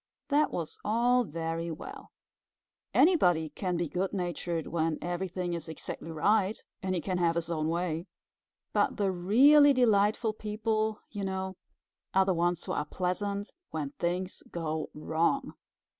[0.29, 2.11] That was all very well.
[2.91, 7.51] Anybody can be good natured when everything is exactly right and he can have his
[7.51, 8.07] own way.
[8.73, 11.55] But the really delightful people, you know,
[12.15, 15.53] are the ones who are pleasant when things go wrong.